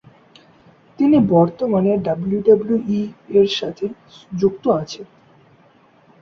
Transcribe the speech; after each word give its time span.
তিনি 0.99 1.17
বর্তমানে 1.31 1.91
ডাব্লিউডাব্লিউই 1.97 3.01
এর 3.37 3.47
সাথে 3.59 3.85
যুক্ত 4.31 4.63
আছেন। 4.81 5.05